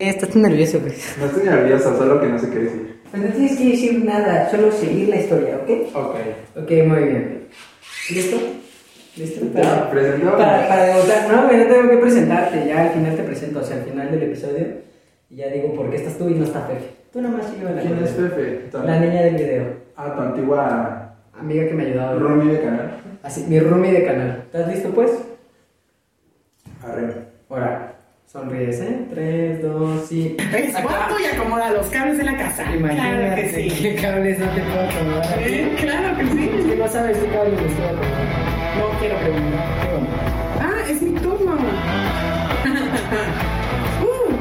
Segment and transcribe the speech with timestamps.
[0.00, 0.94] Estás nervioso, güey.
[1.18, 3.00] No estoy nervioso, solo que no sé qué decir.
[3.10, 5.70] Pues no tienes que decir nada, solo seguir la historia, ¿ok?
[5.94, 6.16] Ok.
[6.62, 7.48] Ok, muy bien.
[8.10, 8.36] ¿Listo?
[9.16, 9.46] ¿Listo?
[9.54, 10.36] Ya, presentó.
[10.36, 11.30] Para, para debutar.
[11.30, 12.66] No, güey, no tengo que presentarte.
[12.66, 14.66] Ya al final te presento, o sea, al final del episodio.
[15.28, 16.84] Y ya digo por qué estás tú y no está Pepe.
[17.12, 18.70] Tú nomás sigue la ¿Quién es Pepe?
[18.72, 19.64] La niña del video.
[19.96, 22.14] Ah, tu antigua Amiga que me ayudaba.
[22.14, 22.90] roomie de canal.
[23.22, 24.42] Así, mi roomie de canal.
[24.46, 25.10] ¿Estás listo, pues?
[26.82, 27.14] Arre.
[27.48, 27.89] Ahora,
[28.30, 29.06] sonríes, ¿eh?
[29.12, 30.36] 3, 2, y...
[30.54, 30.76] Es y
[31.34, 32.62] acomoda los cables de la casa.
[32.74, 33.82] Imagínate Claro que sí.
[33.82, 35.38] qué cables no te puedo acomodar.
[35.40, 36.50] Eh, Claro que sí.
[36.58, 38.28] Es que no sabes qué cables me estoy acomodando.
[38.78, 39.64] No quiero preguntar.
[39.82, 40.10] ¿Qué onda?
[40.60, 41.56] Ah, es mi turno.
[44.00, 44.32] Uh,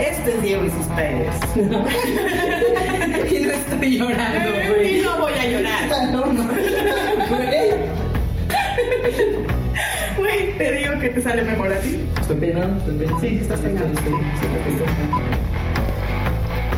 [0.00, 1.34] Este es Diego y sus pedes.
[1.56, 5.88] Y no estoy llorando, Y no voy a llorar.
[6.12, 6.44] No, no.
[10.58, 12.00] Te digo que te sale mejor a ti.
[12.20, 13.06] Estoy peinando, estoy.
[13.20, 13.98] Sí, estás peinando.
[13.98, 14.86] Estoy- estoy- estoy- estoy-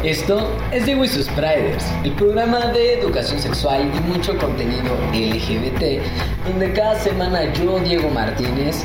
[0.09, 6.01] Esto es Diego y sus Priders, el programa de educación sexual y mucho contenido LGBT,
[6.49, 8.85] donde cada semana yo, Diego Martínez,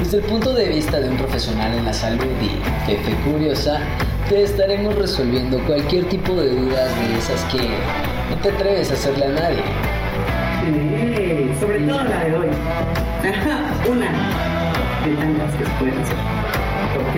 [0.00, 3.80] desde el punto de vista de un profesional en la salud y jefe curiosa,
[4.28, 7.66] te estaremos resolviendo cualquier tipo de dudas de esas que
[8.30, 9.62] no te atreves a hacerle a nadie.
[11.60, 12.48] Sobre todo la de hoy.
[13.90, 14.10] Una
[15.04, 16.16] de tantas que pueden hacer.
[17.00, 17.16] Ok,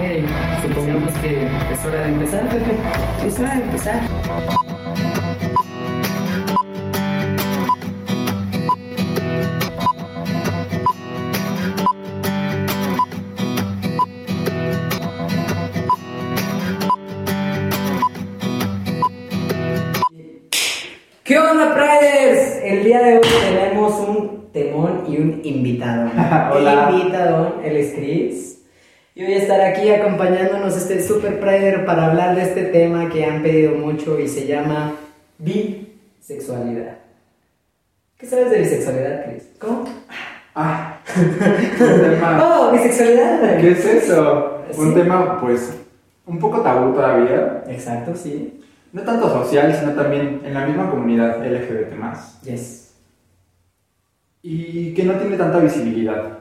[0.63, 2.77] supongamos que es hora de empezar, Pepe.
[3.27, 4.64] Es hora de empezar.
[25.85, 26.55] Invitado.
[26.55, 26.89] Hola.
[26.91, 28.63] El invitado, él es Chris.
[29.15, 33.25] Y voy a estar aquí acompañándonos este Super Prider para hablar de este tema que
[33.25, 34.93] han pedido mucho y se llama
[35.39, 36.98] bisexualidad.
[38.19, 39.45] ¿Qué sabes de bisexualidad, Chris?
[39.61, 39.85] ¿Cómo?
[40.57, 42.41] Ah, un tema.
[42.42, 43.58] ¡Oh, bisexualidad!
[43.61, 44.63] ¿Qué es eso?
[44.77, 44.95] Un Sí.
[44.95, 45.73] tema, pues,
[46.27, 47.63] un poco tabú todavía.
[47.69, 48.61] Exacto, sí.
[48.92, 51.92] No tanto social, sino también en la misma comunidad LGBT.
[52.42, 52.83] Yes.
[54.47, 56.41] Y que no tiene tanta visibilidad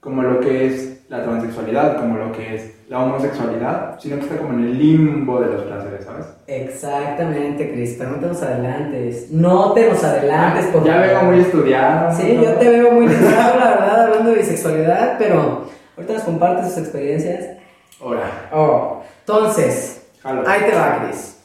[0.00, 4.36] como lo que es la transexualidad, como lo que es la homosexualidad, sino que está
[4.36, 6.26] como en el limbo de los placeres, ¿sabes?
[6.46, 9.30] Exactamente, Chris, pero no te nos adelantes.
[9.30, 12.14] No te nos adelantes, por ya veo muy estudiado.
[12.14, 12.42] Sí, ¿no?
[12.44, 15.64] yo te veo muy limitado, la verdad, hablando de bisexualidad, pero
[15.96, 17.56] ahorita nos compartes sus experiencias.
[18.00, 20.42] Ahora, Oh, entonces, Jalo.
[20.46, 21.37] ahí te va, Chris.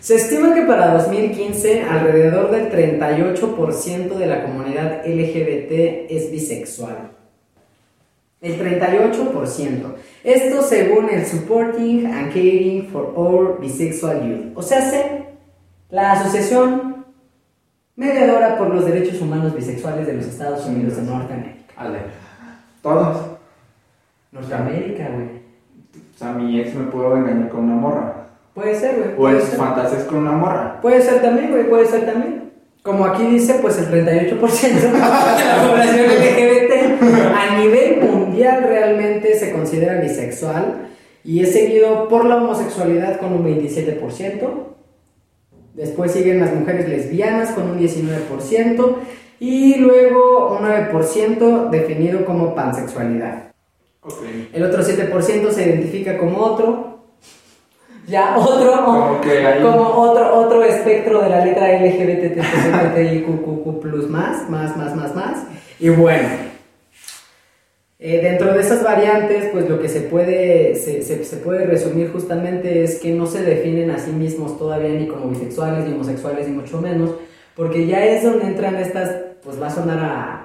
[0.00, 7.10] Se estima que para 2015 alrededor del 38% de la comunidad LGBT es bisexual.
[8.40, 9.94] El 38%.
[10.22, 14.56] Esto según el Supporting and Caring for All Bisexual Youth.
[14.56, 15.26] O sea, se-
[15.90, 17.04] la asociación
[17.96, 21.74] mediadora por los derechos humanos bisexuales de los Estados Unidos de Norteamérica.
[21.76, 21.98] Ale.
[22.82, 23.26] Todos.
[24.30, 25.26] Norteamérica, güey.
[26.14, 28.17] O sea, mi ex me puedo engañar con una morra.
[28.58, 29.36] Puede ser, güey.
[29.36, 29.58] O sus ser.
[29.58, 30.80] fantasías con una morra.
[30.82, 32.50] Puede ser también, güey, puede ser también.
[32.82, 36.72] Como aquí dice, pues el 38% de la población LGBT
[37.36, 40.88] a nivel mundial realmente se considera bisexual
[41.22, 44.48] y es seguido por la homosexualidad con un 27%.
[45.74, 48.96] Después siguen las mujeres lesbianas con un 19%
[49.38, 53.52] y luego un 9% definido como pansexualidad.
[54.02, 54.24] Ok.
[54.52, 56.97] El otro 7% se identifica como otro.
[58.08, 58.84] Ya, otro.
[58.84, 64.96] Como que hay- como otro, otro espectro de la letra LGBTQQ plus más, más, más,
[64.96, 65.38] más, más.
[65.78, 66.28] Y bueno,
[68.00, 72.10] eh, dentro de esas variantes, pues lo que se puede, se, se- se puede resumir
[72.12, 76.48] justamente es que no se definen a sí mismos todavía ni como bisexuales, ni homosexuales,
[76.48, 77.10] ni mucho menos,
[77.56, 79.10] porque ya es donde entran estas,
[79.42, 80.44] pues va a sonar a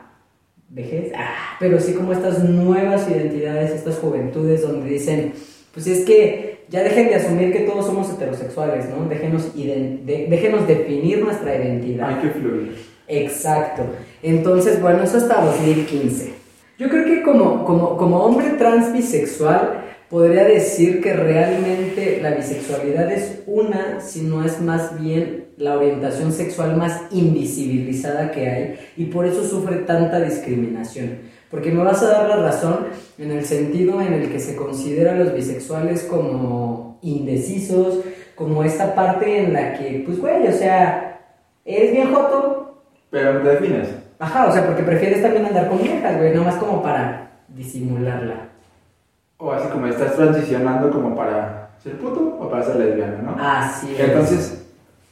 [0.69, 5.33] vejez, ah, pero sí como estas nuevas identidades, estas juventudes donde dicen,
[5.73, 9.05] pues es que ya dejen de asumir que todos somos heterosexuales, ¿no?
[9.09, 12.09] Déjenos, de- déjenos definir nuestra identidad.
[12.09, 12.75] Hay que fluir.
[13.07, 13.83] Exacto.
[14.21, 16.33] Entonces, bueno, eso hasta 2015.
[16.79, 23.11] Yo creo que como, como, como hombre trans bisexual podría decir que realmente la bisexualidad
[23.11, 29.05] es una, si no es más bien la orientación sexual más invisibilizada que hay y
[29.05, 31.32] por eso sufre tanta discriminación.
[31.53, 32.87] Porque me vas a dar la razón
[33.19, 37.99] en el sentido en el que se considera a los bisexuales como indecisos,
[38.33, 41.21] como esta parte en la que, pues güey, o sea,
[41.63, 43.87] eres bien joto, Pero no te defines.
[44.17, 48.47] Ajá, o sea, porque prefieres también andar con viejas, güey, nomás como para disimularla.
[49.37, 53.35] o así como estás transicionando como para ser puto o para ser lesbiana, ¿no?
[53.39, 53.99] Así es.
[53.99, 54.65] Entonces,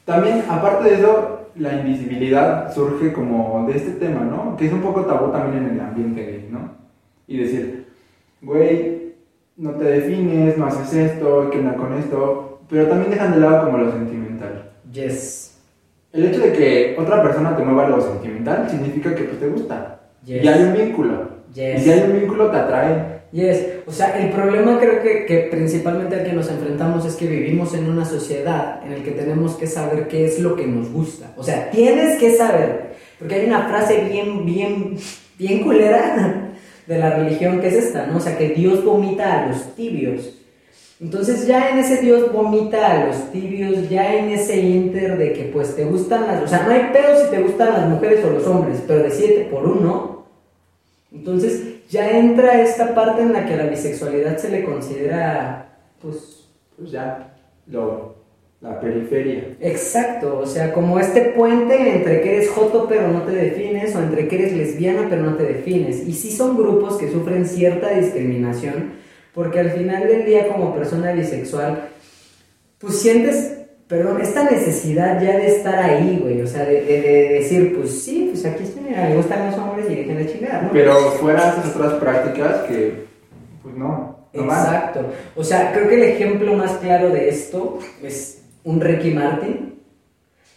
[0.04, 4.56] también, aparte de eso, la invisibilidad surge como de este tema, ¿no?
[4.56, 6.72] Que es un poco tabú también en el ambiente gay, ¿no?
[7.26, 7.86] Y decir,
[8.40, 9.12] güey,
[9.56, 13.66] no te defines, no haces esto, que onda con esto, pero también dejan de lado
[13.66, 14.70] como lo sentimental.
[14.92, 15.58] Yes.
[16.12, 20.00] El hecho de que otra persona te mueva lo sentimental significa que pues, te gusta.
[20.24, 20.44] Yes.
[20.44, 21.28] Y hay un vínculo.
[21.54, 21.80] Yes.
[21.80, 23.22] Y si hay un vínculo, te atrae.
[23.32, 27.26] Yes, o sea, el problema creo que, que principalmente al que nos enfrentamos es que
[27.26, 30.90] vivimos en una sociedad en el que tenemos que saber qué es lo que nos
[30.90, 31.32] gusta.
[31.36, 34.96] O sea, tienes que saber, porque hay una frase bien, bien,
[35.36, 36.52] bien culera
[36.86, 38.18] de la religión que es esta, ¿no?
[38.18, 40.38] O sea, que Dios vomita a los tibios.
[41.00, 45.44] Entonces ya en ese Dios vomita a los tibios, ya en ese inter de que
[45.44, 46.44] pues te gustan las...
[46.44, 49.10] O sea, no hay pedo si te gustan las mujeres o los hombres, pero de
[49.10, 50.26] siete por uno.
[51.12, 56.48] Entonces ya entra esta parte en la que la bisexualidad se le considera, pues,
[56.78, 57.34] Pues ya,
[57.66, 58.14] lo,
[58.60, 59.56] la periferia.
[59.60, 64.00] exacto, o sea, como este puente entre que eres joto pero no te defines, o
[64.00, 66.06] entre que eres lesbiana pero no te defines.
[66.08, 68.92] Y sí son grupos que sufren cierta discriminación,
[69.34, 71.88] porque al final del día como persona bisexual,
[72.78, 77.28] pues sientes, perdón, esta necesidad ya de estar ahí, güey, o sea, de, de- de
[77.34, 80.64] decir, pues sí, pues aquí estoy, mira, me gustan los hombres y dejen de chingar,
[80.64, 80.70] ¿no?
[80.72, 83.04] Pero fuera esas otras prácticas que,
[83.62, 84.60] pues no, no van.
[84.60, 85.00] Exacto.
[85.36, 89.74] O sea, creo que el ejemplo más claro de esto es un Ricky Martin.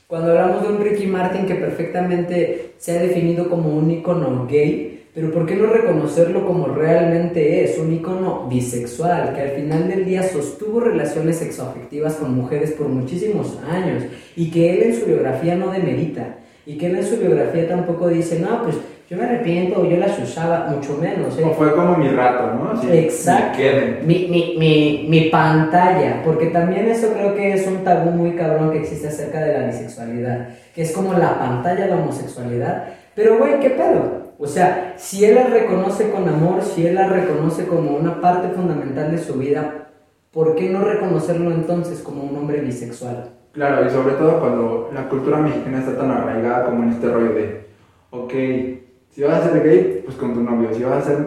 [0.08, 5.08] Cuando hablamos de un Ricky Martin que perfectamente se ha definido como un icono gay,
[5.16, 7.78] pero ¿por qué no reconocerlo como realmente es?
[7.80, 13.58] Un icono bisexual, que al final del día sostuvo relaciones sexoafectivas con mujeres por muchísimos
[13.68, 14.04] años
[14.36, 16.40] y que él en su biografía no demerita.
[16.66, 18.76] Y que él en su biografía tampoco dice, no, pues
[19.08, 21.38] yo me arrepiento o yo las usaba, mucho menos.
[21.38, 21.44] ¿eh?
[21.44, 22.72] O fue como mi rato, ¿no?
[22.72, 23.62] Así, Exacto.
[24.04, 28.72] Mi, mi, mi, mi pantalla, porque también eso creo que es un tabú muy cabrón
[28.72, 32.86] que existe acerca de la bisexualidad, que es como la pantalla de la homosexualidad.
[33.14, 34.34] Pero, güey, ¿qué pedo?
[34.40, 38.50] O sea, si él la reconoce con amor, si él la reconoce como una parte
[38.50, 39.88] fundamental de su vida,
[40.32, 43.30] ¿por qué no reconocerlo entonces como un hombre bisexual?
[43.56, 47.34] Claro, y sobre todo cuando la cultura mexicana está tan arraigada como en este rollo
[47.34, 47.66] de,
[48.12, 48.34] ok,
[49.12, 51.26] si vas a ser gay, pues con tu novio, si vas a ser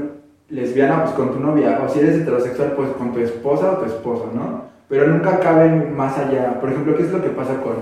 [0.51, 3.87] lesbiana, pues con tu novia, o si eres heterosexual, pues con tu esposa o tu
[3.87, 4.65] esposo, ¿no?
[4.91, 6.61] Pero nunca caben más allá.
[6.61, 7.77] Por ejemplo, ¿qué es lo que pasa con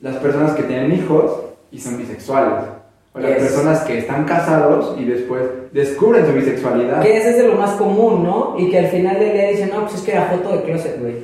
[0.00, 1.30] las personas que tienen hijos
[1.70, 2.64] y son bisexuales?
[3.12, 5.42] O las personas que están casados y después
[5.72, 7.02] descubren su bisexualidad.
[7.02, 8.54] Que ese es de lo más común, ¿no?
[8.58, 11.00] Y que al final del día dicen, no, pues es que era foto de closet,
[11.00, 11.16] güey.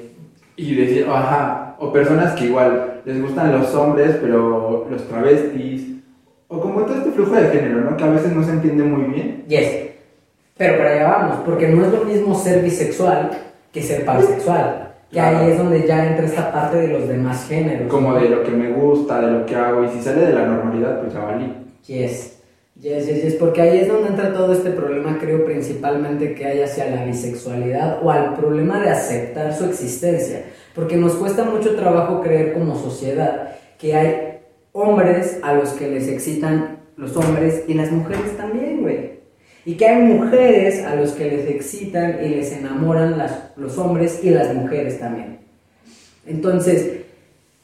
[0.56, 5.87] Y decir, ajá, o personas que igual les gustan los hombres, pero los travestis,
[6.49, 7.97] o como todo este flujo de género, ¿no?
[7.97, 9.45] Que a veces no se entiende muy bien.
[9.49, 9.69] Yes.
[10.57, 13.31] Pero para allá vamos, porque no es lo mismo ser bisexual
[13.73, 14.93] que ser pansexual.
[15.11, 15.39] Que Claro.
[15.39, 17.89] ahí es donde ya entra esta parte de los demás géneros.
[17.89, 18.21] Como ¿no?
[18.21, 21.01] de lo que me gusta, de lo que hago, y si sale de la normalidad,
[21.01, 21.53] pues ya valí.
[21.87, 22.39] Yes.
[22.81, 26.61] Yes, yes, yes, porque ahí es donde entra todo este problema, creo principalmente que hay
[26.61, 30.43] hacia la bisexualidad o al problema de aceptar su existencia,
[30.75, 34.38] porque nos cuesta mucho trabajo creer como sociedad que hay
[34.73, 39.15] hombres a los que les excitan los hombres y las mujeres también, güey.
[39.65, 44.20] Y que hay mujeres a los que les excitan y les enamoran las- los hombres
[44.22, 45.39] y las mujeres también.
[46.27, 47.04] Entonces,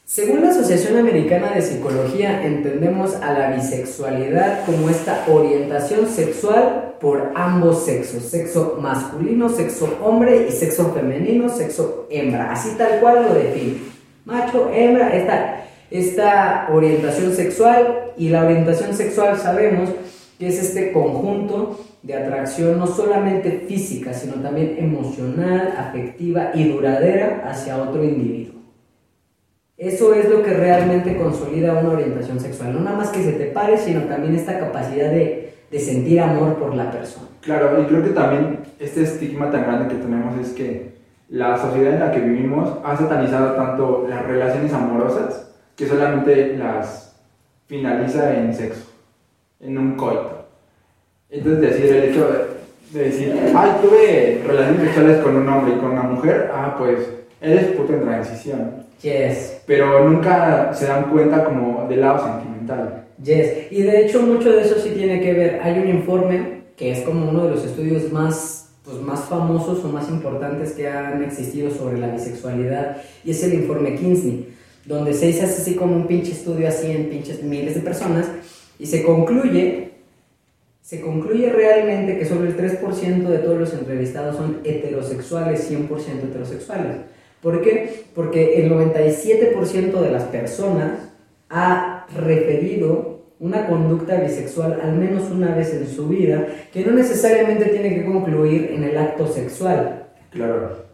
[0.05, 7.31] según la Asociación Americana de Psicología, entendemos a la bisexualidad como esta orientación sexual por
[7.33, 13.33] ambos sexos, sexo masculino, sexo hombre y sexo femenino, sexo hembra, así tal cual lo
[13.33, 13.77] define.
[14.25, 19.89] Macho, hembra, esta, esta orientación sexual y la orientación sexual sabemos
[20.37, 27.43] que es este conjunto de atracción no solamente física, sino también emocional, afectiva y duradera
[27.45, 28.60] hacia otro individuo.
[29.81, 32.71] Eso es lo que realmente consolida una orientación sexual.
[32.71, 36.57] No nada más que se te pare, sino también esta capacidad de, de sentir amor
[36.57, 37.25] por la persona.
[37.41, 40.91] Claro, y creo que también este estigma tan grande que tenemos es que
[41.29, 47.15] la sociedad en la que vivimos ha satanizado tanto las relaciones amorosas que solamente las
[47.65, 48.85] finaliza en sexo,
[49.61, 50.45] en un coito.
[51.27, 55.79] Entonces decir el hecho de, de decir, ay, tuve relaciones sexuales con un hombre y
[55.79, 56.99] con una mujer, ah, pues
[57.41, 58.85] eres puto en transición.
[59.01, 63.05] Yes, Pero nunca se dan cuenta como del lado sentimental.
[63.23, 63.71] yes.
[63.71, 65.59] Y de hecho mucho de eso sí tiene que ver.
[65.63, 69.87] Hay un informe que es como uno de los estudios más, pues, más famosos o
[69.89, 74.49] más importantes que han existido sobre la bisexualidad y es el informe Kinsey,
[74.85, 78.27] donde se hizo así como un pinche estudio así en pinches miles de personas
[78.79, 79.91] y se concluye
[80.81, 86.97] se concluye realmente que solo el 3% de todos los entrevistados son heterosexuales, 100% heterosexuales.
[87.41, 88.03] ¿Por qué?
[88.13, 91.09] Porque el 97% de las personas
[91.49, 97.65] ha referido una conducta bisexual al menos una vez en su vida, que no necesariamente
[97.65, 100.09] tiene que concluir en el acto sexual.
[100.29, 100.91] Claro.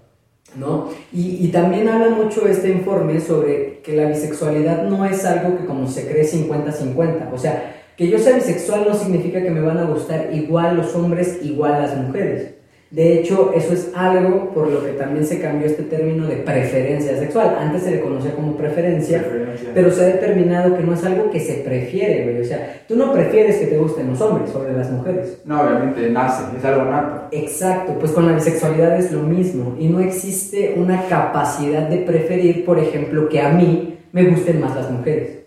[0.56, 0.90] ¿no?
[1.12, 5.66] Y, y, también habla mucho este informe sobre que la bisexualidad no es algo que
[5.66, 9.78] como se cree 50-50, o sea, que yo sea bisexual no significa que me van
[9.78, 12.54] a gustar igual los hombres, igual las mujeres.
[12.90, 17.18] De hecho, eso es algo por lo que también se cambió este término de preferencia
[17.18, 17.58] sexual.
[17.60, 19.70] Antes se le conocía como preferencia, Preferencia.
[19.74, 22.42] pero se ha determinado que no es algo que se prefiere, güey.
[22.42, 25.40] O sea, tú no prefieres que te gusten los hombres sobre las mujeres.
[25.44, 27.28] No, obviamente nace, es algo nato.
[27.32, 29.76] Exacto, pues con la bisexualidad es lo mismo.
[29.78, 34.74] Y no existe una capacidad de preferir, por ejemplo, que a mí me gusten más
[34.76, 35.40] las mujeres.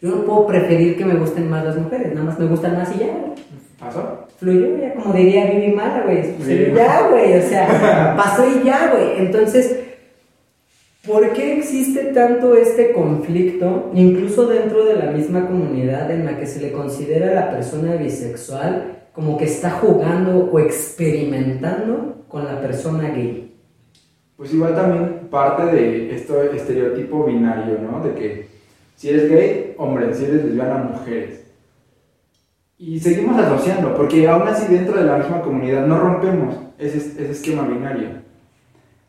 [0.00, 2.94] Yo no puedo preferir que me gusten más las mujeres, nada más me gustan más
[2.96, 3.06] y ya.
[3.78, 4.26] ¿Pasó?
[4.38, 6.22] Fluyó, ya como diría Vivi Mala, güey.
[6.42, 6.72] Sí.
[6.74, 7.38] Ya, güey.
[7.38, 9.18] O sea, pasó y ya, güey.
[9.18, 9.80] Entonces,
[11.06, 16.46] ¿por qué existe tanto este conflicto, incluso dentro de la misma comunidad en la que
[16.46, 22.60] se le considera a la persona bisexual como que está jugando o experimentando con la
[22.60, 23.54] persona gay?
[24.36, 28.06] Pues igual también parte de este estereotipo binario, ¿no?
[28.06, 28.46] De que
[28.94, 31.45] si eres gay, hombre, si eres lesbiana, mujeres.
[32.78, 37.30] Y seguimos asociando, porque aún así dentro de la misma comunidad no rompemos ese, ese
[37.30, 38.08] esquema binario.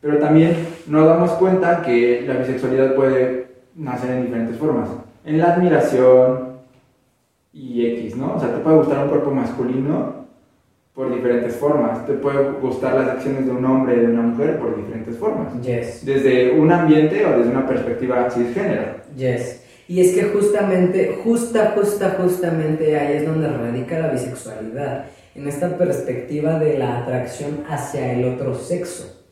[0.00, 0.56] Pero también
[0.86, 4.88] nos damos cuenta que la bisexualidad puede nacer en diferentes formas.
[5.24, 6.48] En la admiración
[7.52, 8.34] y X, ¿no?
[8.36, 10.18] O sea, te puede gustar un cuerpo masculino
[10.94, 12.06] por diferentes formas.
[12.06, 15.60] Te puede gustar las acciones de un hombre y de una mujer por diferentes formas.
[15.62, 16.04] Yes.
[16.04, 18.96] Desde un ambiente o desde una perspectiva cisgénero.
[19.16, 19.62] Yes.
[19.88, 25.78] Y es que justamente, justa, justa, justamente ahí es donde radica la bisexualidad, en esta
[25.78, 29.24] perspectiva de la atracción hacia el otro sexo.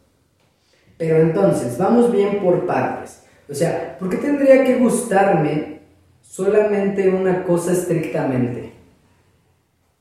[0.97, 3.25] Pero entonces, vamos bien por partes.
[3.49, 5.81] O sea, ¿por qué tendría que gustarme
[6.23, 8.73] solamente una cosa estrictamente?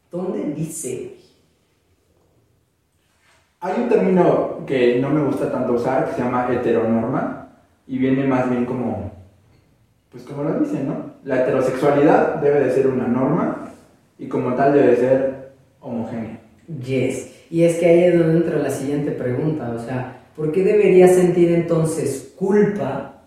[0.09, 1.15] ¿Dónde dice?
[3.59, 7.50] Hay un término que no me gusta tanto usar que se llama heteronorma
[7.88, 9.12] y viene más bien como,
[10.15, 11.12] pues como lo dicen, ¿no?
[11.25, 13.69] La heterosexualidad debe de ser una norma
[14.17, 15.50] y como tal debe ser
[15.81, 16.39] homogénea.
[16.81, 17.31] Yes.
[17.50, 21.10] Y es que ahí es donde entra la siguiente pregunta, o sea, ¿por qué debería
[21.10, 23.24] sentir entonces culpa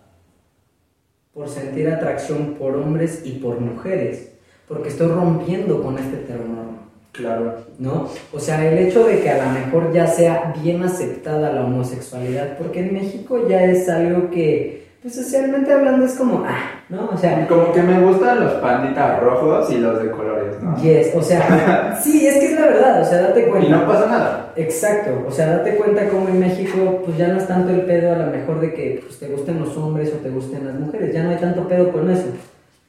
[1.31, 4.31] por sentir atracción por hombres y por mujeres?
[4.67, 7.65] Porque estoy rompiendo con este heteronorma, Claro.
[7.77, 8.09] ¿no?
[8.33, 12.57] O sea, el hecho de que a lo mejor ya sea bien aceptada la homosexualidad,
[12.57, 17.09] porque en México ya es algo que, pues socialmente hablando es como, ah, ¿no?
[17.13, 20.75] O sea, Como que me gustan los panditas rojos y los de colores, ¿no?
[20.81, 23.67] yes, o sea, sí, es que es la verdad, o sea, date cuenta.
[23.67, 24.53] Y no pasa nada.
[24.57, 28.13] Exacto, o sea, date cuenta cómo en México pues ya no es tanto el pedo
[28.13, 31.13] a lo mejor de que pues, te gusten los hombres o te gusten las mujeres,
[31.13, 32.27] ya no hay tanto pedo con eso,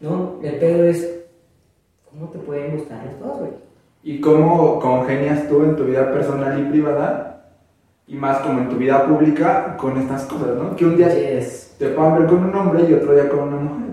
[0.01, 0.41] ¿no?
[0.43, 1.09] El pedo es
[2.11, 3.53] cómo te pueden gustar los dos, güey.
[4.03, 7.53] ¿Y cómo congenias tú en tu vida personal y privada?
[8.09, 10.75] Y más como en tu vida pública con estas cosas, ¿no?
[10.75, 13.57] Que un día Yes, te puedan ver con un hombre y otro día con una
[13.57, 13.89] mujer.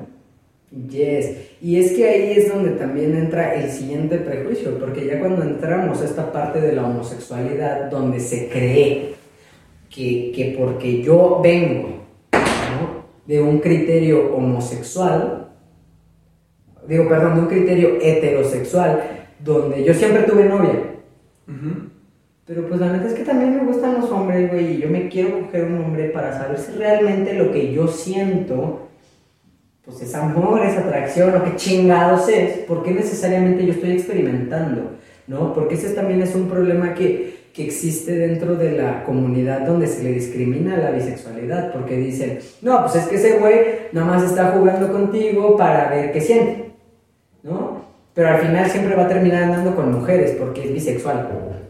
[0.90, 1.38] yes.
[1.62, 6.02] Y es que ahí es donde también entra el siguiente prejuicio, porque ya cuando entramos
[6.02, 9.16] a esta parte de la homosexualidad, donde se cree
[9.90, 12.04] que, que porque yo vengo
[12.34, 13.06] ¿no?
[13.26, 15.48] de un criterio homosexual,
[16.90, 19.02] digo, perdón, de un criterio heterosexual,
[19.40, 20.84] donde yo siempre tuve novia.
[22.46, 24.07] Pero pues la neta es que también me gustan los
[24.80, 28.88] yo me quiero coger un hombre para saber si realmente lo que yo siento,
[29.86, 34.92] pues es amor, es atracción, o qué chingados es, porque necesariamente yo estoy experimentando,
[35.28, 35.54] ¿no?
[35.54, 40.04] Porque ese también es un problema que, que existe dentro de la comunidad donde se
[40.04, 43.60] le discrimina la bisexualidad, porque dicen, no, pues es que ese güey
[43.94, 46.72] nada más está jugando contigo para ver qué siente,
[47.44, 47.88] ¿no?
[48.14, 51.30] Pero al final siempre va a terminar andando con mujeres porque es bisexual.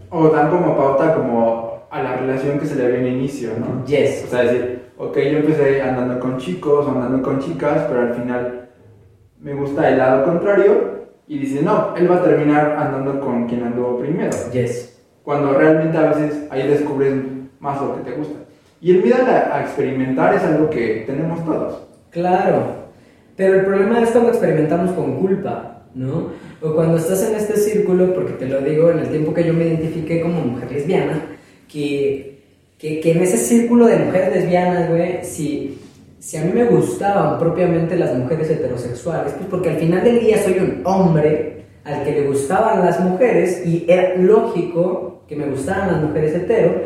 [0.10, 3.86] O dan como pauta como a la relación que se le ve en inicio, ¿no?
[3.86, 4.26] Yes.
[4.26, 8.70] O sea, decir, ok, yo empecé andando con chicos andando con chicas, pero al final
[9.40, 13.64] me gusta el lado contrario y dice, no, él va a terminar andando con quien
[13.64, 14.32] anduvo primero.
[14.52, 15.00] Yes.
[15.24, 17.14] Cuando realmente a veces ahí descubres
[17.60, 18.40] más lo que te gusta.
[18.80, 21.84] Y el miedo a, a experimentar es algo que tenemos todos.
[22.12, 22.88] Claro,
[23.36, 26.32] pero el problema es cuando experimentamos con culpa, ¿no?
[26.62, 29.54] O cuando estás en este círculo, porque te lo digo, en el tiempo que yo
[29.54, 31.37] me identifiqué como mujer lesbiana,
[31.68, 32.40] que,
[32.78, 35.78] que, que en ese círculo de mujeres lesbianas, güey, si,
[36.20, 40.42] si a mí me gustaban propiamente las mujeres heterosexuales, pues porque al final del día
[40.44, 45.92] soy un hombre, al que le gustaban las mujeres y era lógico que me gustaran
[45.92, 46.82] las mujeres hetero,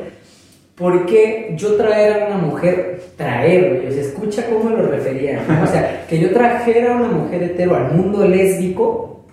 [0.75, 6.05] porque yo traer a una mujer, traer, o sea, escucha cómo lo refería, o sea,
[6.07, 9.25] que yo trajera a una mujer hetero al mundo lésbico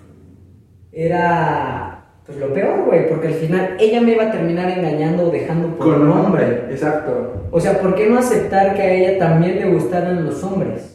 [0.92, 1.87] era
[2.28, 5.68] pues lo peor, güey, porque al final ella me iba a terminar engañando o dejando
[5.68, 6.44] por Con un hombre.
[6.44, 7.46] hombre, exacto.
[7.50, 10.94] O sea, ¿por qué no aceptar que a ella también le gustaran los hombres?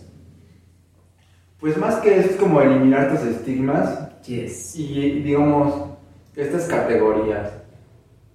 [1.60, 4.76] Pues más que eso es como eliminar tus estigmas Yes.
[4.78, 5.74] y digamos
[6.36, 7.52] estas categorías.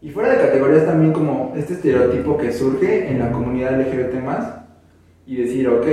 [0.02, 4.14] Y fuera de categorías también como este estereotipo que surge en la comunidad LGBT
[5.25, 5.87] y decir, ok,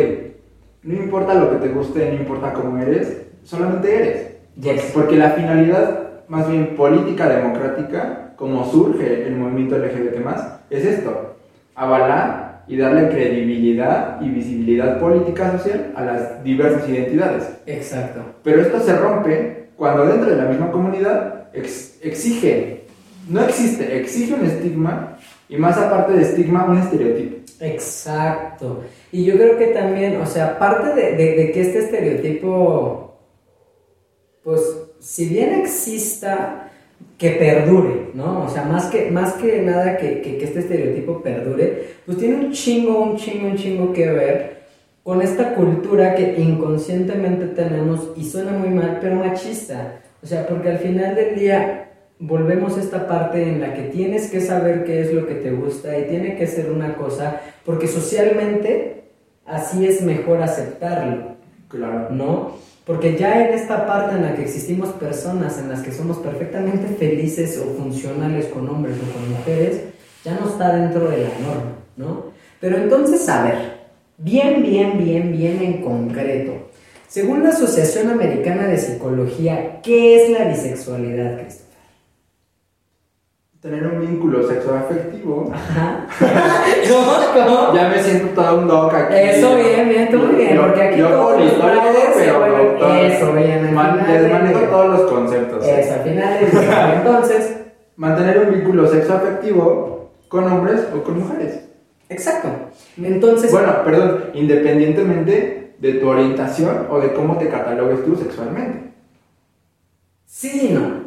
[0.83, 4.27] no importa lo que te guste, no importa cómo eres, solamente eres.
[4.59, 4.91] Yes.
[4.93, 10.15] Porque la finalidad, más bien política democrática, como surge el movimiento LGBT
[10.69, 11.35] es esto,
[11.75, 17.49] avalar y darle credibilidad y visibilidad política social a las diversas identidades.
[17.67, 18.21] Exacto.
[18.43, 22.85] Pero esto se rompe cuando dentro de la misma comunidad ex- exige,
[23.29, 25.17] no existe, exige un estigma
[25.47, 27.35] y más aparte de estigma, un estereotipo.
[27.61, 28.83] Exacto.
[29.11, 33.19] Y yo creo que también, o sea, aparte de, de- de que este estereotipo,
[34.43, 34.61] pues,
[35.05, 36.71] si bien exista,
[37.17, 38.45] que perdure, ¿no?
[38.45, 41.67] O sea, más que, más que nada que, que- que este estereotipo perdure,
[42.05, 44.55] pues tiene un chingo, un chingo, un chingo que ver
[45.03, 49.99] con esta cultura que inconscientemente tenemos y suena muy mal, pero machista.
[50.23, 54.29] O sea, porque al final del día volvemos a esta parte en la que tienes
[54.31, 57.87] que saber qué es lo que te gusta y tiene que ser una cosa, porque
[57.87, 59.03] socialmente
[59.45, 61.35] así es mejor aceptarlo,
[61.69, 62.09] Claro.
[62.09, 62.57] ¿no?
[62.85, 66.87] Porque ya en esta parte en la que existimos personas en las que somos perfectamente
[66.95, 69.81] felices o funcionales con hombres o con mujeres,
[70.23, 72.25] ya no está dentro de la norma, ¿no?
[72.59, 73.55] Pero entonces, a ver,
[74.17, 76.69] bien, bien, bien, bien en concreto.
[77.07, 81.64] Según la Asociación Americana de Psicología, ¿qué es la bisexualidad, Christopher?
[83.65, 85.51] Tener un vínculo sexoafectivo.
[85.51, 86.05] Ajá.
[86.87, 87.73] ¿Cómo?
[87.73, 89.15] Ya me siento todo un doc aquí.
[89.15, 91.13] Eso, bien, bien, tú muy bien, Yo- porque aquí yo se
[92.19, 92.97] pero vuelven- doctor.
[92.97, 95.65] eso, bien, Man- les manejo todos los conceptos.
[95.65, 96.93] Eso, al final día.
[96.97, 97.57] Entonces,
[97.97, 101.61] Mantener un vínculo sexoafectivo con hombres o con mujeres.
[102.09, 102.49] exacto.
[103.01, 108.91] Entonces, Bueno, perdón, independientemente de tu orientación o de cómo te catalogues tú sexualmente.
[110.27, 111.05] Sí y no.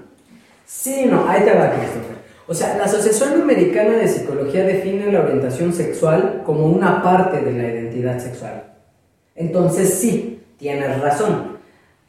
[0.64, 1.24] Sí y no.
[1.28, 2.17] Ahí te va, Christopher.
[2.50, 7.52] O sea, la Asociación Americana de Psicología define la orientación sexual como una parte de
[7.52, 8.64] la identidad sexual.
[9.34, 11.58] Entonces, sí, tienes razón.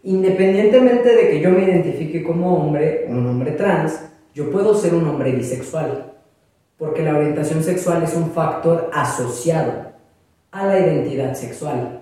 [0.03, 3.99] Independientemente de que yo me identifique como hombre, un hombre trans,
[4.33, 6.13] yo puedo ser un hombre bisexual.
[6.77, 9.91] Porque la orientación sexual es un factor asociado
[10.51, 12.01] a la identidad sexual.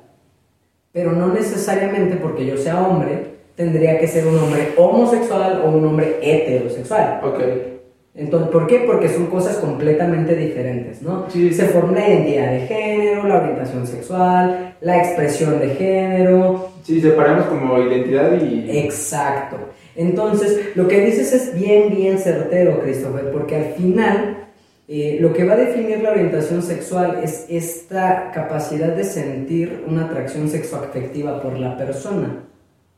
[0.91, 5.87] Pero no necesariamente porque yo sea hombre, tendría que ser un hombre homosexual o un
[5.87, 7.21] hombre heterosexual.
[7.23, 7.76] Ok.
[8.17, 8.79] Entonces, ¿por qué?
[8.79, 11.29] Porque son cosas completamente diferentes, ¿no?
[11.29, 11.53] Sí.
[11.53, 16.69] Se forma la identidad de género, la orientación sexual, la expresión de género.
[16.83, 18.79] Sí, separamos como identidad y...
[18.79, 19.57] Exacto.
[19.95, 24.47] Entonces, lo que dices es bien, bien certero, Christopher, porque al final
[24.87, 30.05] eh, lo que va a definir la orientación sexual es esta capacidad de sentir una
[30.05, 32.45] atracción sexoafectiva por la persona.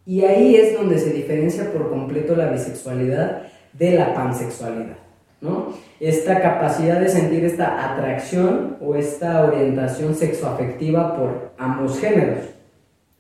[0.06, 4.98] Y ahí es donde se diferencia por completo la bisexualidad de la pansexualidad,
[5.42, 5.74] ¿no?
[6.00, 12.46] Esta capacidad de sentir esta atracción o esta orientación sexoafectiva por ambos géneros,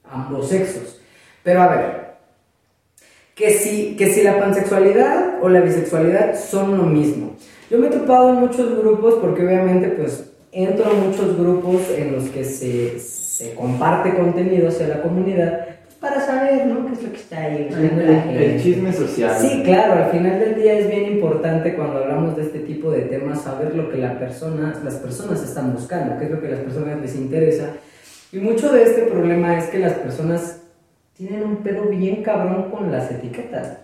[0.09, 1.01] ambos sexos.
[1.43, 2.09] Pero a ver,
[3.35, 7.35] que si, que si la pansexualidad o la bisexualidad son lo mismo.
[7.69, 12.15] Yo me he topado en muchos grupos porque obviamente pues entro a muchos grupos en
[12.15, 15.68] los que se, se comparte contenido hacia la comunidad
[15.99, 16.87] para saber, ¿no?
[16.87, 17.67] ¿Qué es lo que está ahí?
[17.71, 19.35] El, el- chisme social.
[19.39, 23.01] Sí, claro, al final del día es bien importante cuando hablamos de este tipo de
[23.01, 26.51] temas saber lo que la persona, las personas están buscando, qué es lo que a
[26.51, 27.71] las personas les interesa.
[28.31, 30.61] Y mucho de este problema es que las personas
[31.17, 33.77] tienen un pedo bien cabrón con las etiquetas.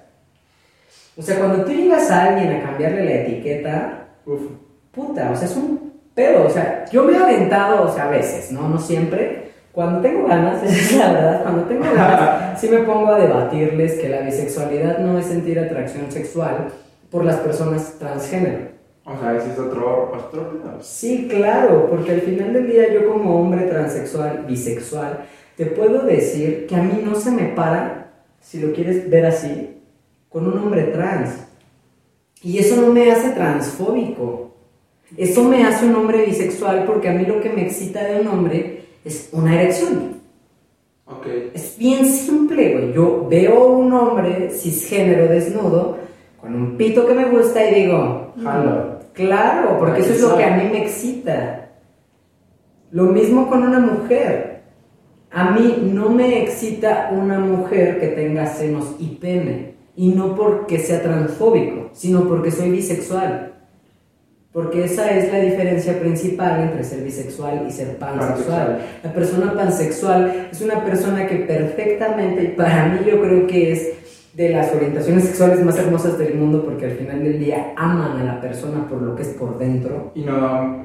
[1.17, 4.41] O sea, cuando tú llegas a alguien a cambiarle la etiqueta, Uf.
[4.91, 6.45] puta, o sea, es un pedo.
[6.45, 8.69] O sea, yo me he aventado, o sea, a veces, ¿no?
[8.69, 9.44] No siempre.
[9.75, 13.99] Cuando tengo ganas, esa es la verdad, cuando tengo ganas, sí me pongo a debatirles
[13.99, 16.69] que la bisexualidad no es sentir atracción sexual
[17.11, 18.73] por las personas transgénero.
[19.03, 20.11] O sea, ese es otro...
[20.15, 20.79] otro.
[20.81, 25.25] Sí, claro, porque al final del día yo como hombre transexual, bisexual,
[25.57, 29.77] te puedo decir que a mí no se me para, si lo quieres ver así,
[30.29, 31.31] con un hombre trans.
[32.41, 34.55] Y eso no me hace transfóbico.
[35.17, 38.27] Eso me hace un hombre bisexual porque a mí lo que me excita de un
[38.27, 40.15] hombre es una erección.
[41.05, 41.27] Ok.
[41.53, 42.93] Es bien simple, güey.
[42.93, 45.97] Yo veo un hombre cisgénero desnudo
[46.41, 48.95] con un pito que me gusta y digo, Jalo.
[49.13, 51.69] Claro, porque eso es lo que a mí me excita.
[52.91, 54.63] Lo mismo con una mujer.
[55.31, 59.75] A mí no me excita una mujer que tenga senos y pene.
[59.95, 63.54] Y no porque sea transfóbico, sino porque soy bisexual.
[64.55, 68.79] Porque esa es la diferencia principal entre ser bisexual y ser pansexual.
[69.03, 73.89] La persona pansexual es una persona que perfectamente, y para mí yo creo que es
[74.35, 78.23] de las orientaciones sexuales más hermosas del mundo porque al final del día aman a
[78.25, 80.11] la persona por lo que es por dentro.
[80.13, 80.35] Y no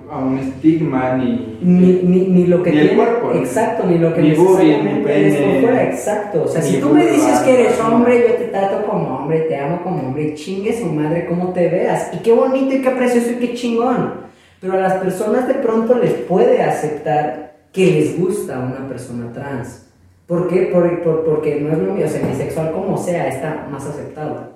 [0.09, 1.59] a un estigma ni.
[1.61, 4.29] Ni, ni, ni lo que Ni el tiene, cuerpo, ni- exacto, ni lo que ni
[4.29, 6.45] necesariamente ni es por fuera, exacto.
[6.45, 9.57] O sea, si tú me dices que eres hombre, yo te trato como hombre, te
[9.57, 12.09] amo como hombre, chingue su madre como te veas.
[12.15, 14.13] Y qué bonito y qué precioso y qué chingón.
[14.61, 19.90] Pero a las personas de pronto les puede aceptar que les gusta una persona trans.
[20.31, 20.71] ¿Por qué?
[20.73, 24.51] Por- por- porque no es lo mío, o sea, bisexual como sea, está más aceptado.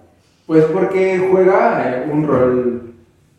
[0.46, 2.92] Pues porque juega eh, un rol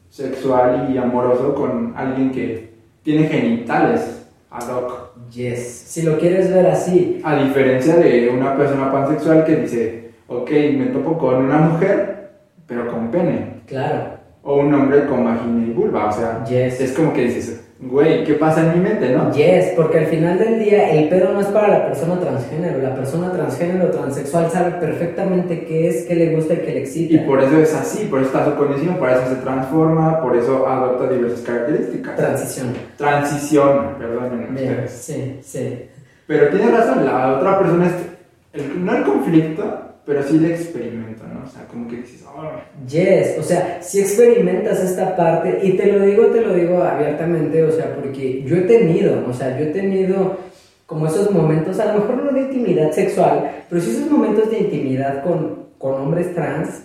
[0.09, 2.71] sexual y amoroso con alguien que
[3.03, 5.11] tiene genitales ad hoc.
[5.31, 5.65] Yes.
[5.87, 10.87] Si lo quieres ver así, A diferencia de una persona pansexual que dice, ok, me
[10.87, 12.31] topo con una mujer,
[12.67, 13.61] pero con pene.
[13.65, 14.13] claro.
[14.47, 16.07] O un hombre con vagina y vulva.
[16.09, 16.79] O sea, Yes.
[16.81, 19.31] es como que dices, güey, ¿qué pasa en mi mente, no?
[19.33, 22.79] Yes, porque al final del día el pedo no es para la persona transgénero.
[22.81, 27.13] La persona transgénero transexual sabe perfectamente qué es, qué le gusta y qué le excita.
[27.13, 30.35] Y por eso es así, por eso está su condición, por eso se transforma, por
[30.37, 32.15] eso adopta diversas características.
[32.15, 32.67] Transición.
[32.97, 34.91] Transiciona, perdonen Bien, ustedes.
[34.91, 35.85] sí, sí.
[36.27, 37.93] Pero tiene razón, la otra persona es,
[38.61, 41.45] el- no el conflicto, pero sí el experimento, ¿no?
[41.45, 42.43] O sea, como que dices, oh,
[42.87, 47.63] Yes, o sea, si experimentas esta parte, y te lo digo, te lo digo abiertamente,
[47.63, 50.37] o sea, porque yo he tenido, o sea, yo he tenido
[50.85, 54.59] como esos momentos, a lo mejor no de intimidad sexual, pero sí esos momentos de
[54.59, 56.83] intimidad con, con hombres trans.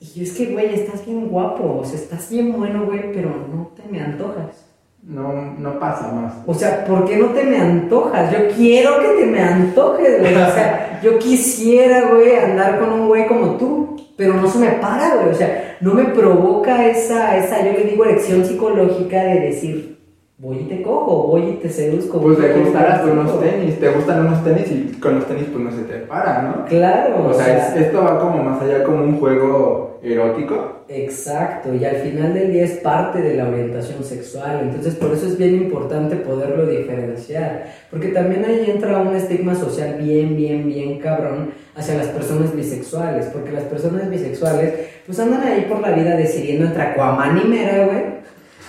[0.00, 3.30] Y yo es que, güey, estás bien guapo, o sea, estás bien bueno, güey, pero
[3.30, 4.67] no te me antojas.
[5.02, 6.34] No, no pasa más.
[6.46, 8.30] O sea, ¿por qué no te me antojas?
[8.32, 10.34] Yo quiero que te me antojes, güey.
[10.34, 14.72] O sea, yo quisiera, güey, andar con un güey como tú, pero no se me
[14.72, 15.28] para, güey.
[15.30, 19.97] O sea, no me provoca esa, esa, yo le digo, elección psicológica de decir,
[20.38, 22.20] voy y te cojo, voy y te seduzco.
[22.20, 23.20] Pues te gustarás seduzco.
[23.20, 26.42] unos tenis, te gustan unos tenis y con los tenis pues no se te para,
[26.42, 26.64] ¿no?
[26.66, 30.76] Claro, O sea, es- esto va como más allá como un juego erótico.
[30.88, 35.26] Exacto, y al final del día es parte de la orientación sexual, entonces por eso
[35.26, 40.98] es bien importante poderlo diferenciar, porque también ahí entra un estigma social bien, bien, bien
[40.98, 44.72] cabrón hacia las personas bisexuales, porque las personas bisexuales
[45.04, 48.02] pues andan ahí por la vida decidiendo entre Aquaman y Mera, güey,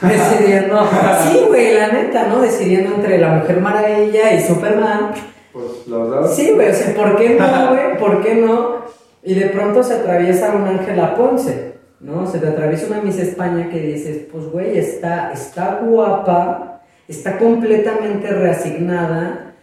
[0.07, 0.87] decidiendo,
[1.23, 2.41] sí, güey, la neta, ¿no?
[2.41, 5.11] Decidiendo entre la Mujer Maravilla y Superman,
[5.51, 6.35] Pues los dos.
[6.35, 7.97] Sí, güey, o sea, ¿por qué no, güey?
[7.97, 8.85] ¿Por qué no?
[9.23, 12.25] Y de pronto se atraviesa un Ángela Ponce, ¿no?
[12.25, 18.27] Se te atraviesa una Miss España que dices, pues, güey, está, está guapa, está completamente
[18.27, 19.53] reasignada,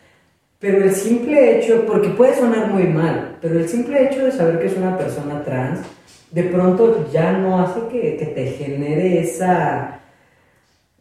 [0.59, 4.59] pero el simple hecho, porque puede sonar muy mal, pero el simple hecho de saber
[4.59, 5.81] que es una persona trans,
[6.31, 10.01] de pronto ya no hace que, que te genere esa,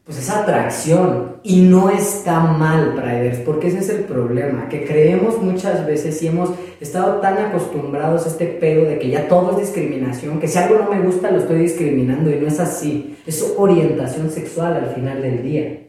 [0.06, 5.42] pues esa atracción y no está mal, Priders, porque ese es el problema, que creemos
[5.42, 9.58] muchas veces y hemos estado tan acostumbrados a este pedo de que ya todo es
[9.58, 13.56] discriminación, que si algo no me gusta lo estoy discriminando y no es así, es
[13.58, 15.82] orientación sexual al final del día.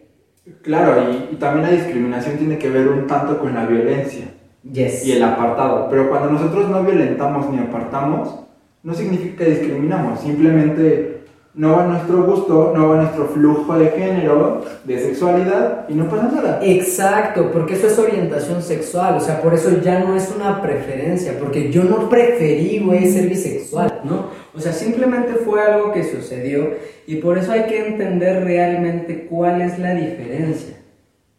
[0.63, 4.27] Claro, y, y también la discriminación tiene que ver un tanto con la violencia
[4.73, 5.07] Yes.
[5.07, 5.89] y el apartado.
[5.91, 8.35] Pero cuando nosotros no violentamos ni apartamos,
[8.83, 11.16] no significa que discriminamos, simplemente
[11.57, 16.31] no va nuestro gusto, no va nuestro flujo de género, de sexualidad y no pasa
[16.31, 16.61] nada.
[16.63, 21.39] Exacto, porque eso es orientación sexual, o sea, por eso ya no es una preferencia,
[21.39, 22.79] porque yo no preferí,
[23.11, 24.27] ser bisexual, ¿no?
[24.55, 26.75] O sea, simplemente fue algo que sucedió
[27.07, 30.77] y por eso hay que entender realmente cuál es la diferencia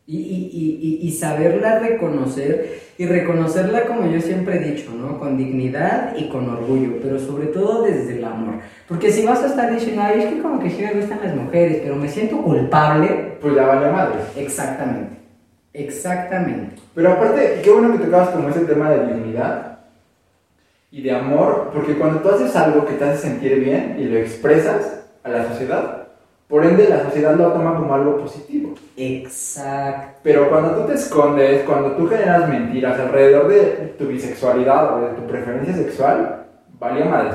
[0.07, 0.49] y, y-
[0.81, 5.19] y- y- saberla reconocer y reconocerla como yo siempre he dicho, ¿no?
[5.19, 8.55] Con dignidad y con orgullo, pero sobre todo desde el amor.
[8.87, 11.35] Porque si vas a estar diciendo, ay, es que como que sí me gustan las
[11.35, 14.15] mujeres, pero me siento culpable, Pues ya vale madre.
[14.37, 15.17] Exactamente.
[15.73, 16.75] Exactamente.
[16.95, 19.79] Pero aparte, qué bueno que tocabas como ese tema de dignidad
[20.89, 24.17] y de amor, porque cuando tú haces algo que te hace sentir bien y lo
[24.17, 26.07] expresas a la sociedad,
[26.47, 28.66] por ende la sociedad lo toma como algo positivo.
[28.97, 30.19] Exacto.
[30.23, 35.13] Pero cuando tú te escondes, cuando tú generas mentiras alrededor de tu bisexualidad o de
[35.13, 36.45] tu preferencia sexual,
[36.79, 37.29] valió madre.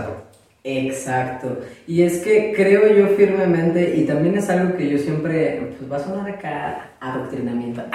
[0.65, 1.59] Exacto.
[1.87, 5.97] Y es que creo yo firmemente, y también es algo que yo siempre, pues va
[5.97, 7.83] a sonar acá adoctrinamiento.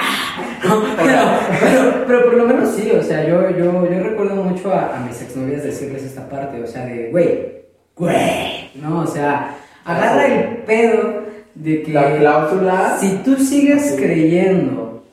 [0.63, 1.21] No, pero,
[1.59, 4.99] pero, pero por lo menos sí, o sea, yo, yo, yo recuerdo mucho a, a
[4.99, 7.63] mis exnovias decirles esta parte, o sea, de, güey,
[7.95, 8.99] güey, ¿no?
[8.99, 11.16] O sea, agarra el pedo
[11.63, 12.97] de que La cláusula.
[12.99, 13.97] si tú sigues Sí.
[13.97, 15.03] creyendo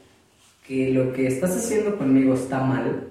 [0.67, 3.09] que lo que estás haciendo conmigo está mal,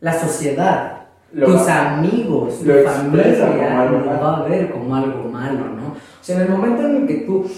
[0.00, 0.92] la sociedad,
[1.32, 5.88] Lo tus va- amigos, tu familia lo va a ver como algo malo, ¿no?
[5.88, 7.50] O sea, en el momento en el que tú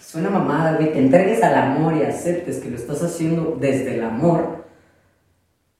[0.00, 4.04] suena mamada, güey, te entregues al amor y aceptes que lo estás haciendo desde el
[4.04, 4.64] amor,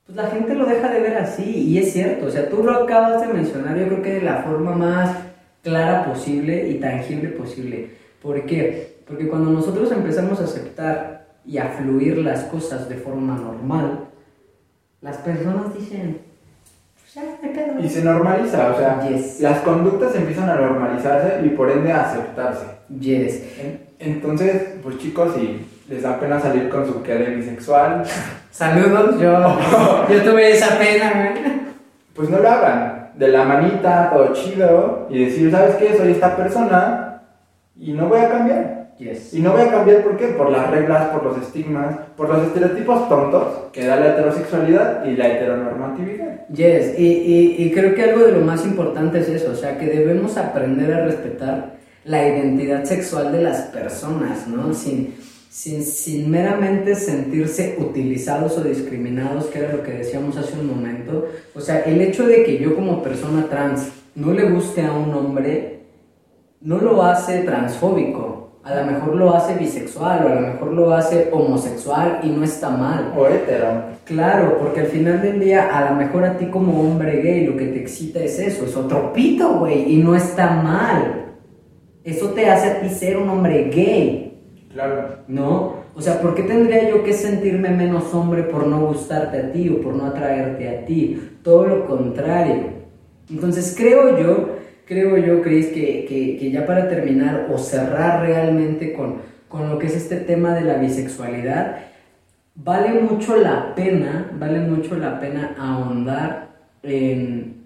[0.06, 2.72] pues la gente lo deja de ver así, y es cierto, o sea, tú lo
[2.84, 5.10] acabas de mencionar, yo creo que de la forma más
[5.62, 8.03] clara posible y tangible posible.
[8.24, 8.96] ¿Por qué?
[9.06, 14.06] Porque cuando nosotros empezamos a aceptar y a fluir las cosas de forma normal,
[15.02, 16.18] las personas dicen,
[17.00, 17.78] pues ya, hay pedo".
[17.80, 19.40] Y se normaliza, o sea, Yes.
[19.40, 22.64] las conductas empiezan a normalizarse y por ende a aceptarse.
[22.98, 23.42] Yes.
[23.60, 28.02] En- Entonces, pues chicos, si les da pena salir con su quede bisexual,
[28.50, 29.32] Saludos, yo,
[30.10, 31.44] yo tuve esa pena, güey.
[32.14, 33.10] pues no lo hagan.
[33.16, 35.94] De la manita, todo chido, y decir, ¿sabes qué?
[35.96, 37.03] Soy esta persona
[37.76, 38.84] y no voy a cambiar.
[38.98, 39.34] Yes.
[39.34, 40.28] Y no voy a cambiar, ¿por qué?
[40.28, 45.16] Por las reglas, por los estigmas, por los estereotipos tontos que da la heterosexualidad y
[45.16, 46.46] la heteronormatividad.
[46.48, 49.78] Yes, y, y, y creo que algo de lo más importante es eso, o sea,
[49.78, 54.72] que debemos aprender a respetar la identidad sexual de las personas, ¿no?
[54.74, 55.14] Sin,
[55.50, 61.26] sin, sin meramente sentirse utilizados o discriminados, que era lo que decíamos hace un momento.
[61.54, 65.12] O sea, el hecho de que yo como persona trans no le guste a un
[65.14, 65.83] hombre,
[66.64, 68.48] no lo hace transfóbico.
[68.64, 72.42] A lo mejor lo hace bisexual o a lo mejor lo hace homosexual y no
[72.42, 73.12] está mal.
[73.14, 73.66] O hetero.
[74.04, 77.58] Claro, porque al final del día, a lo mejor a ti como hombre gay lo
[77.58, 81.34] que te excita es eso, es otro pito, güey, y no está mal.
[82.02, 85.18] Eso te hace a ti ser un hombre gay, Claro.
[85.28, 85.84] ¿no?
[85.94, 89.68] O sea, ¿por qué tendría yo que sentirme menos hombre por no gustarte a ti
[89.68, 91.20] o por no atraerte a ti?
[91.42, 92.74] Todo lo contrario.
[93.30, 94.48] Entonces creo yo,
[94.86, 99.16] creo yo, Chris, que, que, que ya para terminar o cerrar realmente con,
[99.48, 101.78] con lo que es este tema de la bisexualidad,
[102.54, 106.48] vale mucho la pena, vale mucho la pena ahondar
[106.82, 107.64] en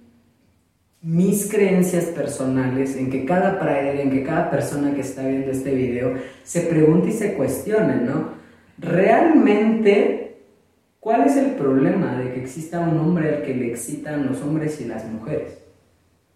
[1.00, 5.74] mis creencias personales, en que cada prayer, en que cada persona que está viendo este
[5.74, 8.32] video se pregunte y se cuestione, ¿no?
[8.78, 10.38] Realmente,
[10.98, 14.80] ¿cuál es el problema de que exista un hombre al que le excitan los hombres
[14.80, 15.67] y las mujeres?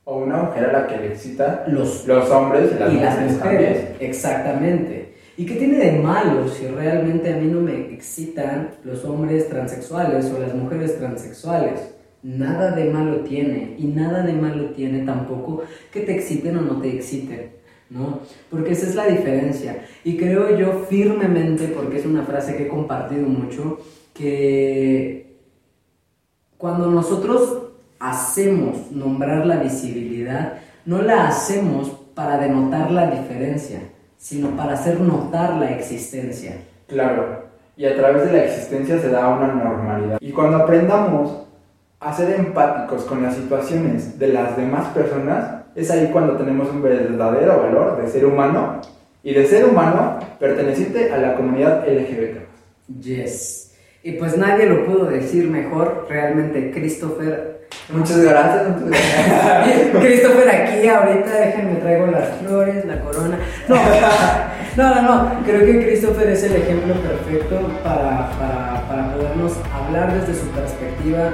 [0.05, 3.15] O una mujer a la que le excita Los los hombres y las y las
[3.15, 4.11] mujeres mujeres, también.
[4.11, 5.15] exactamente.
[5.37, 10.31] ¿Y qué tiene de malo si realmente a mí no me excitan los hombres transexuales
[10.33, 11.95] o las mujeres transexuales?
[12.23, 15.63] Nada de malo tiene y nada de malo tiene tampoco
[15.93, 17.51] que te exciten o no te exciten,
[17.91, 18.21] ¿no?
[18.51, 19.85] Porque esa es la diferencia.
[20.05, 23.79] Y creo yo firmemente, porque es una frase que he compartido mucho,
[24.13, 25.37] que
[26.59, 27.62] cuando nosotros
[28.03, 33.79] hacemos nombrar la visibilidad, no la hacemos para denotar la diferencia,
[34.17, 36.57] sino para hacer notar la existencia.
[36.89, 37.45] Claro.
[37.77, 40.19] Y a través de la existencia se da una normalidad.
[40.21, 41.47] Y cuando aprendamos
[42.01, 46.83] a ser empáticos con las situaciones de las demás personas, es ahí cuando tenemos un
[46.83, 48.81] verdadero valor de ser humano
[49.23, 52.39] y de ser humano perteneciente a la comunidad LGBT.
[53.01, 53.75] Yes.
[54.03, 57.52] Y pues nadie lo pudo decir mejor, realmente Christopher.
[57.93, 58.81] Muchas gracias.
[58.81, 59.89] muchas gracias.
[60.01, 63.39] Christopher aquí ahorita, déjenme traigo las flores, la corona.
[63.69, 63.77] No,
[64.77, 65.45] no, no, no.
[65.45, 71.31] Creo que Christopher es el ejemplo perfecto para, para, para podernos hablar desde su perspectiva,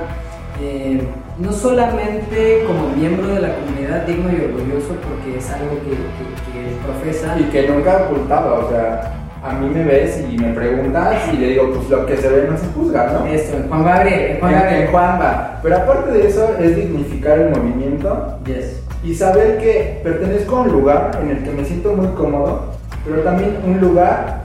[0.61, 1.03] eh,
[1.38, 6.53] no solamente como miembro de la comunidad digno y orgulloso, porque es algo que, que,
[6.53, 7.37] que profesa.
[7.38, 11.37] Y que nunca he ocultado, o sea, a mí me ves y me preguntas y
[11.37, 13.27] le digo, pues lo que se ve no se juzga, ¿no?
[13.27, 14.83] Esto, en Juan Gabriel, en Juan En- Gabriel.
[14.83, 15.59] en Juanba.
[15.62, 18.83] Pero aparte de eso, es dignificar el movimiento Yes.
[19.05, 22.72] y saber que pertenezco a un lugar en el que me siento muy cómodo,
[23.05, 24.38] pero también un lugar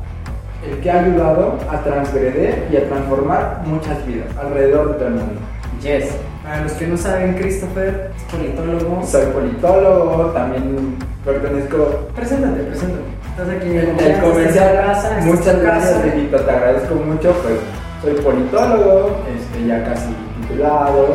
[0.70, 5.14] el que ha ayudado a transgreder y a transformar muchas vidas alrededor de todo el
[5.16, 5.42] mundo.
[5.82, 6.12] Yes.
[6.44, 9.06] Para los que no saben, Christopher es politólogo.
[9.06, 13.04] Soy politólogo, también pertenezco Preséntate, preséntate.
[13.34, 14.76] Estás aquí el, el comercial.
[14.76, 16.04] casa, Muchas gracias.
[16.04, 17.34] Riquito, te agradezco mucho.
[17.41, 17.56] Pues
[18.04, 21.08] soy politólogo, este, ya casi titulado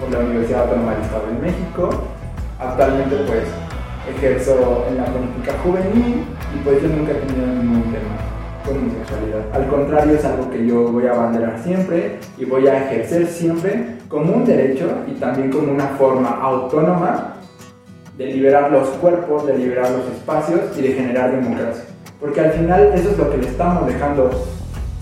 [0.00, 1.90] por la Universidad Autónoma del Estado de México.
[2.58, 3.44] Actualmente, pues
[4.16, 8.16] ejerzo en la política juvenil y pues yo nunca he tenido ningún tema
[8.66, 9.42] con mi sexualidad.
[9.52, 13.98] Al contrario, es algo que yo voy a abanderar siempre y voy a ejercer siempre
[14.08, 17.36] como un derecho y también como una forma autónoma
[18.20, 21.84] de liberar los cuerpos, de liberar los espacios y de generar democracia.
[22.20, 24.30] Porque al final eso es lo que le estamos dejando.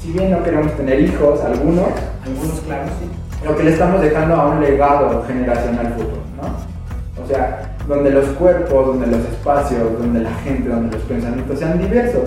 [0.00, 1.88] Si bien no queremos tener hijos, algunos,
[2.24, 3.44] Algunos, claro, sí.
[3.44, 7.24] lo que le estamos dejando a un legado generacional futuro, ¿no?
[7.24, 11.76] O sea, donde los cuerpos, donde los espacios, donde la gente, donde los pensamientos sean
[11.76, 12.22] diversos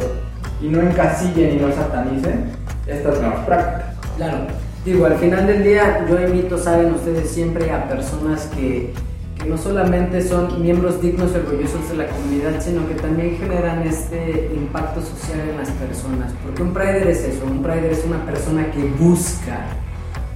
[0.62, 2.52] y no encasillen y no satanicen
[2.86, 3.96] estas nuevas prácticas.
[4.18, 4.40] Claro.
[4.84, 9.11] Digo, al final del día yo invito, saben ustedes, siempre a personas que, que
[9.48, 14.52] no solamente son miembros dignos y orgullosos de la comunidad, sino que también generan este
[14.56, 16.32] impacto social en las personas.
[16.44, 19.66] Porque un Prider es eso, un Prider es una persona que busca,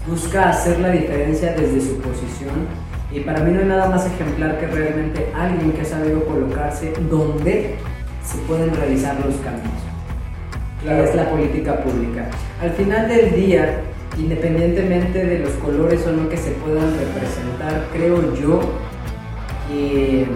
[0.08, 2.86] busca hacer la diferencia desde su posición.
[3.12, 6.92] Y para mí no hay nada más ejemplar que realmente alguien que ha sabido colocarse
[7.10, 7.76] donde
[8.24, 9.74] se pueden realizar los cambios.
[10.82, 11.04] Claro.
[11.04, 12.30] Es la política pública.
[12.62, 13.82] Al final del día,
[14.18, 18.62] independientemente de los colores o no que se puedan representar, creo yo
[19.76, 20.28] que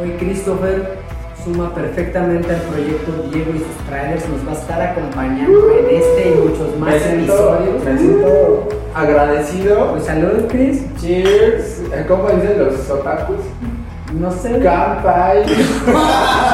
[0.00, 0.98] hoy Christopher
[1.44, 6.28] suma perfectamente al proyecto Diego y sus trailers, nos va a estar acompañando en este
[6.28, 7.84] y muchos más me siento, episodios.
[7.84, 9.90] me siento agradecido.
[9.92, 10.84] Pues salud, Chris.
[11.00, 11.82] Cheers.
[12.06, 13.38] ¿Cómo dicen los otakus?
[14.18, 14.60] No sé.
[14.60, 15.44] Kampai.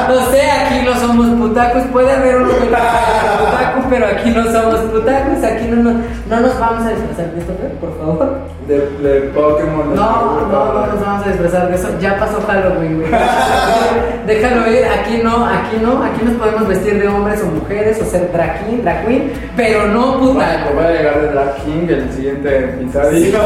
[0.09, 1.83] No sé, aquí no somos putacos.
[1.91, 5.43] Puede haber uno que no sea putaco, pero aquí no somos putacos.
[5.43, 5.95] Aquí no nos,
[6.29, 8.37] no nos vamos a disfrazar, Christopher, por favor.
[8.67, 9.95] De, de Pokémon.
[9.95, 11.87] No, no, no nos vamos a disfrazar de eso.
[11.99, 13.11] Ya pasó Halloween, güey.
[14.27, 14.85] Déjalo ir.
[14.85, 16.03] Aquí no, aquí no.
[16.03, 19.87] Aquí nos podemos vestir de hombres o mujeres o ser drag king, drag queen, pero
[19.87, 20.75] no Bueno, putaco.
[20.75, 23.39] voy a llegar de Drag King el siguiente episodio.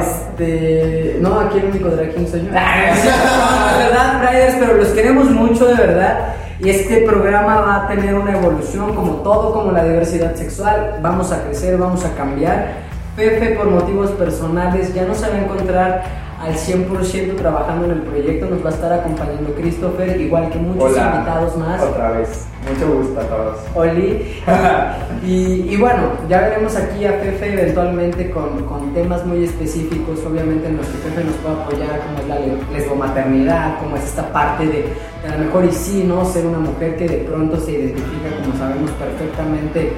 [0.00, 1.18] Este.
[1.20, 2.46] No, aquí el único drag king soy yo.
[2.50, 6.34] De verdad, Riders, pero los queremos mucho, de verdad.
[6.62, 10.98] Y este programa va a tener una evolución, como todo, como la diversidad sexual.
[11.00, 12.90] Vamos a crecer, vamos a cambiar.
[13.16, 16.04] Pepe, por motivos personales, ya no se va a encontrar
[16.40, 18.46] al 100% trabajando en el proyecto.
[18.46, 21.12] Nos va a estar acompañando Christopher, igual que muchos Hola.
[21.14, 21.82] invitados más.
[21.82, 22.46] Otra vez.
[22.68, 23.58] Mucho gusto a todos.
[23.74, 24.22] Oli.
[25.22, 30.66] Y, y bueno, ya veremos aquí a Fefe eventualmente con, con temas muy específicos, obviamente
[30.68, 34.32] en los que Fefe nos puede apoyar, como es la le- lesbomaternidad, como es esta
[34.32, 34.72] parte de,
[35.22, 36.24] de a lo mejor y sí, ¿no?
[36.24, 39.92] Ser una mujer que de pronto se identifica, como sabemos perfectamente,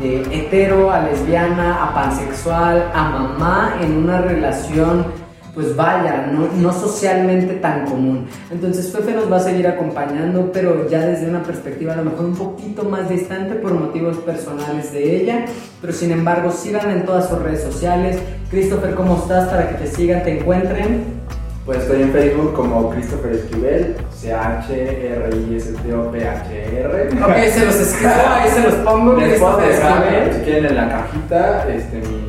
[0.00, 5.06] de hetero a lesbiana, a pansexual, a mamá en una relación
[5.58, 8.28] pues vaya, no, no socialmente tan común.
[8.48, 12.26] Entonces Fefe nos va a seguir acompañando, pero ya desde una perspectiva a lo mejor
[12.26, 15.46] un poquito más distante por motivos personales de ella.
[15.80, 18.20] Pero sin embargo, síganla en todas sus redes sociales.
[18.50, 19.48] Christopher, ¿cómo estás?
[19.48, 21.18] Para que te sigan, te encuentren.
[21.66, 24.78] Pues estoy en Facebook como Christopher Esquivel, C-H-R-I-S-T-O-P-H-R.
[27.20, 29.14] Ok, se los escribo, ahí se los pongo.
[29.14, 30.34] Les Esquivel.
[30.34, 32.27] si quieren, en la cajita, este, mi,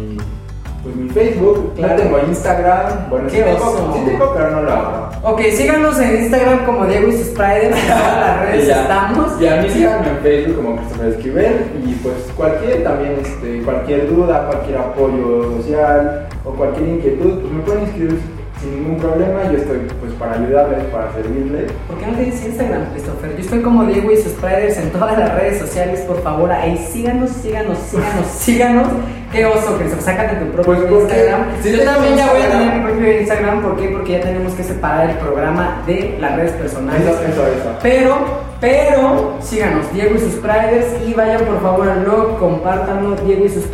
[1.13, 1.74] Facebook.
[1.76, 1.93] Claro.
[1.95, 3.10] No tengo Instagram.
[3.10, 5.10] Bueno, sí tengo, sí tengo, pero no lo hago.
[5.24, 7.28] Ok, síganos en Instagram como Diego y sus.
[7.30, 8.82] En todas las redes ya.
[8.82, 9.41] estamos.
[9.41, 14.10] Y a mí síganme en Facebook como Christopher Esquivel y pues cualquier también este, cualquier
[14.10, 18.19] duda, cualquier apoyo social o cualquier inquietud, pues me pueden escribir
[18.62, 21.72] sin ningún problema, yo estoy pues para ayudarles, para servirles.
[21.88, 23.32] ¿Por qué no tienes Instagram, Christopher?
[23.36, 26.78] Yo estoy como Diego y sus Priders en todas las redes sociales, por favor, ahí
[26.78, 28.88] síganos, síganos, síganos, síganos.
[29.32, 31.41] Qué oso, Christopher, sácate tu propio Pues, Instagram.
[31.62, 33.89] si Yo también ya voy a tener mi propio Instagram, ¿por qué?
[33.89, 37.02] Porque ya tenemos que separar el programa de las redes personales.
[37.04, 37.78] Eso, eso, eso.
[37.82, 38.17] Pero,
[38.60, 43.50] pero, síganos, Diego y sus Priders y vayan por favor al blog, compártanlo, diego y
[43.50, 43.65] sus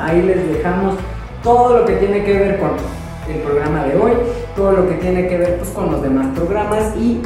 [0.00, 0.96] ahí les dejamos
[1.44, 2.70] todo lo que tiene que ver con
[3.30, 4.12] el programa de hoy,
[4.56, 7.20] todo lo que tiene que ver pues, con los demás programas y